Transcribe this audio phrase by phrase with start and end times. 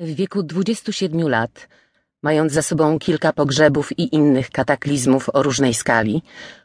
[0.00, 1.68] W wieku 27 lat,
[2.22, 6.22] mając za sobą kilka pogrzebów i innych kataklizmów o różnej skali,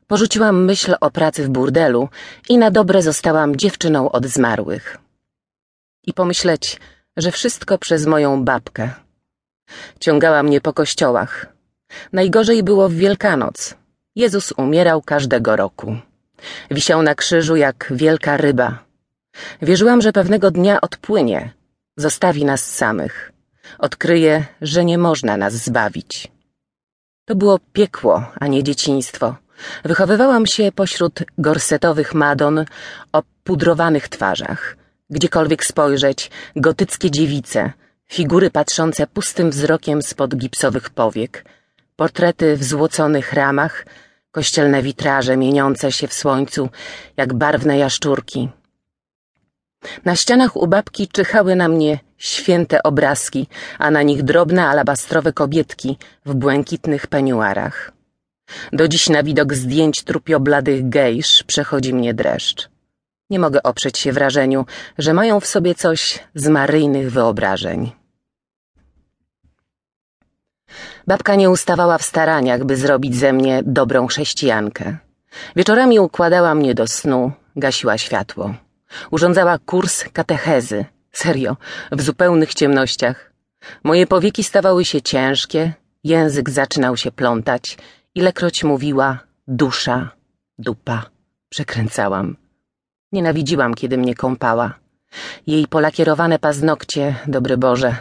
[0.07, 2.09] porzuciłam myśl o pracy w burdelu
[2.49, 4.97] i na dobre zostałam dziewczyną od zmarłych.
[6.07, 6.79] I pomyśleć,
[7.17, 8.89] że wszystko przez moją babkę.
[9.99, 11.45] Ciągała mnie po kościołach.
[12.13, 13.75] Najgorzej było w Wielkanoc.
[14.15, 15.97] Jezus umierał każdego roku.
[16.71, 18.83] Wisiał na krzyżu jak wielka ryba.
[19.61, 21.53] Wierzyłam, że pewnego dnia odpłynie,
[21.97, 23.31] zostawi nas samych.
[23.79, 26.31] Odkryje, że nie można nas zbawić.
[27.25, 29.35] To było piekło, a nie dzieciństwo.
[29.83, 32.65] Wychowywałam się pośród gorsetowych madon
[33.11, 34.77] o pudrowanych twarzach.
[35.09, 37.73] Gdziekolwiek spojrzeć, gotyckie dziewice,
[38.07, 41.45] figury patrzące pustym wzrokiem spod gipsowych powiek,
[41.95, 43.85] portrety w złoconych ramach,
[44.31, 46.69] kościelne witraże mieniące się w słońcu
[47.17, 48.49] jak barwne jaszczurki.
[50.05, 53.47] Na ścianach u babki czyhały na mnie święte obrazki,
[53.79, 57.91] a na nich drobne alabastrowe kobietki w błękitnych peniuarach.
[58.73, 62.69] Do dziś na widok zdjęć trupiobladych gejsz przechodzi mnie dreszcz.
[63.29, 64.65] Nie mogę oprzeć się wrażeniu,
[64.97, 67.91] że mają w sobie coś z maryjnych wyobrażeń.
[71.07, 74.97] Babka nie ustawała w staraniach, by zrobić ze mnie dobrą chrześcijankę.
[75.55, 78.64] Wieczorami układała mnie do snu, gasiła światło.
[79.11, 80.85] Urządzała kurs katechezy.
[81.11, 81.57] Serio,
[81.91, 83.31] w zupełnych ciemnościach.
[83.83, 87.77] Moje powieki stawały się ciężkie, język zaczynał się plątać,
[88.15, 90.11] ilekroć mówiła dusza,
[90.59, 91.09] dupa.
[91.49, 92.37] Przekręcałam.
[93.11, 94.79] Nienawidziłam, kiedy mnie kąpała.
[95.47, 97.95] Jej polakierowane paznokcie, dobry Boże,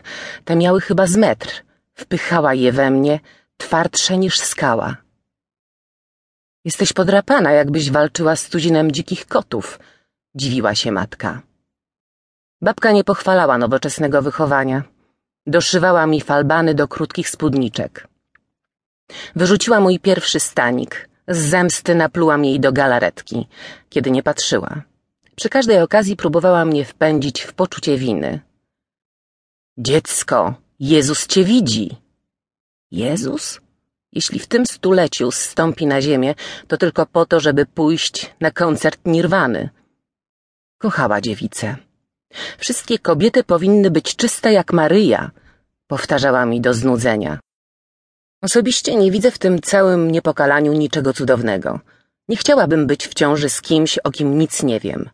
[0.44, 1.64] te miały chyba z metr.
[1.94, 3.20] Wpychała je we mnie,
[3.56, 4.96] twardsze niż skała.
[6.64, 9.78] Jesteś podrapana, jakbyś walczyła z tuzinem dzikich kotów,
[10.34, 11.42] dziwiła się matka.
[12.62, 14.82] Babka nie pochwalała nowoczesnego wychowania.
[15.46, 18.08] Doszywała mi falbany do krótkich spódniczek.
[19.36, 21.08] Wyrzuciła mój pierwszy stanik.
[21.28, 23.48] Z zemsty naplułam jej do galaretki,
[23.90, 24.82] kiedy nie patrzyła.
[25.36, 28.40] Przy każdej okazji próbowała mnie wpędzić w poczucie winy.
[29.78, 31.96] Dziecko, Jezus cię widzi.
[32.90, 33.60] Jezus?
[34.12, 36.34] Jeśli w tym stuleciu zstąpi na ziemię,
[36.68, 39.70] to tylko po to, żeby pójść na koncert Nirwany.
[40.84, 41.76] Kochała dziewicę.
[42.58, 45.30] Wszystkie kobiety powinny być czyste jak Maryja,
[45.86, 47.38] powtarzała mi do znudzenia.
[48.42, 51.80] Osobiście nie widzę w tym całym niepokalaniu niczego cudownego.
[52.28, 55.10] Nie chciałabym być w ciąży z kimś, o kim nic nie wiem.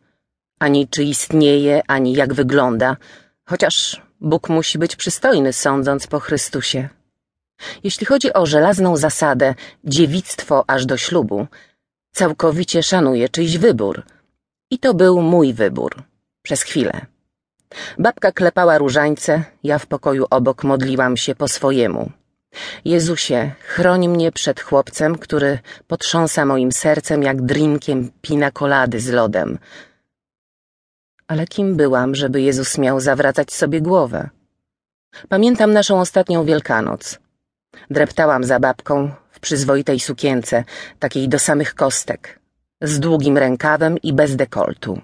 [0.58, 2.96] Ani czy istnieje, ani jak wygląda,
[3.44, 6.88] chociaż Bóg musi być przystojny, sądząc po Chrystusie.
[7.84, 9.54] Jeśli chodzi o żelazną zasadę
[9.84, 11.46] dziewictwo aż do ślubu,
[12.12, 14.02] całkowicie szanuję czyjś wybór.
[14.70, 16.02] I to był mój wybór.
[16.42, 17.06] Przez chwilę.
[17.98, 22.10] Babka klepała różańce, ja w pokoju obok modliłam się po swojemu.
[22.84, 29.58] Jezusie, chroń mnie przed chłopcem, który potrząsa moim sercem jak drinkiem pinakolady z lodem.
[31.28, 34.28] Ale kim byłam, żeby Jezus miał zawracać sobie głowę?
[35.28, 37.18] Pamiętam naszą ostatnią Wielkanoc.
[37.90, 40.64] Dreptałam za babką w przyzwoitej sukience,
[40.98, 42.39] takiej do samych kostek,
[42.82, 45.00] z długim rękawem i bez dekoltu.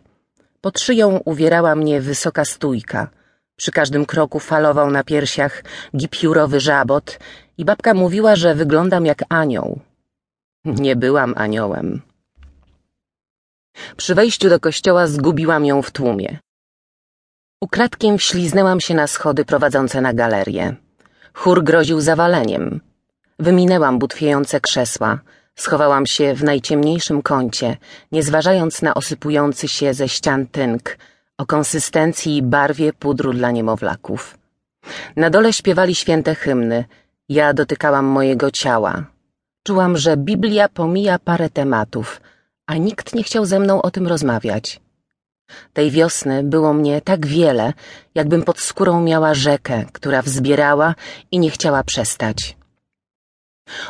[0.60, 3.08] Pod szyją uwierała mnie wysoka stójka.
[3.56, 5.64] Przy każdym kroku falował na piersiach
[5.96, 7.18] gipiurowy żabot
[7.58, 9.80] i babka mówiła, że wyglądam jak anioł.
[10.64, 12.02] Nie byłam aniołem.
[13.96, 16.38] Przy wejściu do kościoła zgubiłam ją w tłumie.
[17.60, 20.76] Ukradkiem wśliznęłam się na schody prowadzące na galerię.
[21.32, 22.80] Chór groził zawaleniem.
[23.38, 25.20] Wyminęłam butwiejące krzesła,
[25.56, 27.76] schowałam się w najciemniejszym kącie,
[28.12, 30.98] nie zważając na osypujący się ze ścian tynk
[31.38, 34.38] o konsystencji i barwie pudru dla niemowlaków.
[35.16, 36.84] Na dole śpiewali święte hymny,
[37.28, 39.04] ja dotykałam mojego ciała.
[39.66, 42.20] Czułam, że Biblia pomija parę tematów,
[42.66, 44.80] a nikt nie chciał ze mną o tym rozmawiać.
[45.72, 47.72] Tej wiosny było mnie tak wiele,
[48.14, 50.94] jakbym pod skórą miała rzekę, która wzbierała
[51.30, 52.56] i nie chciała przestać.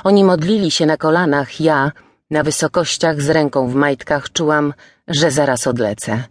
[0.04, 1.92] Oni modlili się na kolanach, ja,
[2.30, 4.74] na wysokościach z ręką w majtkach, czułam,
[5.08, 6.24] że zaraz odlecę.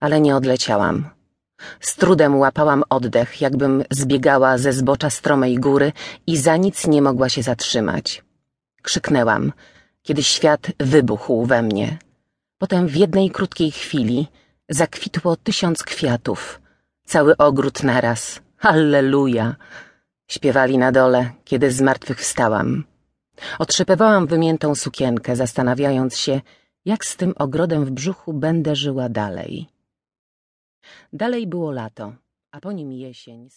[0.00, 1.10] Ale nie odleciałam.
[1.80, 5.92] Z trudem łapałam oddech, jakbym zbiegała ze zbocza stromej góry
[6.26, 8.24] i za nic nie mogła się zatrzymać.
[8.82, 9.52] Krzyknęłam,
[10.02, 11.98] kiedy świat wybuchł we mnie.
[12.58, 14.28] Potem w jednej krótkiej chwili
[14.68, 16.60] zakwitło tysiąc kwiatów.
[17.06, 18.40] Cały ogród naraz.
[18.56, 19.56] Halleluja!
[20.28, 22.84] Śpiewali na dole, kiedy zmartwychwstałam.
[23.58, 26.40] Otrzepywałam wymiętą sukienkę, zastanawiając się,
[26.84, 29.66] jak z tym ogrodem w brzuchu będę żyła dalej.
[31.12, 32.12] Dalej było lato,
[32.50, 33.48] a po nim jesień.